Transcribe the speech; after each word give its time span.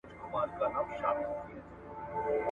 زړه 0.57 0.81
مي 0.87 0.97